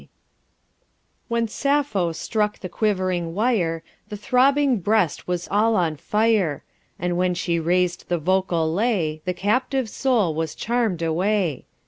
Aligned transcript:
1 0.03 0.07
When 1.27 1.47
Sappho 1.47 2.11
struck 2.11 2.57
the 2.57 2.69
quivering 2.69 3.35
wire, 3.35 3.83
The 4.09 4.17
throbbing 4.17 4.79
breast 4.79 5.27
was 5.27 5.47
all 5.51 5.75
on 5.75 5.95
fire; 5.95 6.63
And 6.97 7.17
when 7.19 7.35
she 7.35 7.59
raised 7.59 8.09
the 8.09 8.17
vocal 8.17 8.73
lay, 8.73 9.21
The 9.25 9.35
captive 9.35 9.87
soul 9.87 10.33
was 10.33 10.55
charm'd 10.55 11.03
away! 11.03 11.65